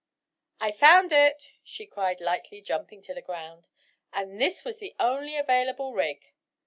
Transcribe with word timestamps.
"I 0.59 0.71
found 0.71 1.11
it," 1.11 1.51
she 1.63 1.85
cried 1.85 2.19
lightly 2.19 2.59
jumping 2.59 3.03
to 3.03 3.13
the 3.13 3.21
ground, 3.21 3.67
"and 4.11 4.41
this 4.41 4.63
was 4.63 4.79
the 4.79 4.95
only 4.99 5.37
available 5.37 5.93
rig!" 5.93 6.33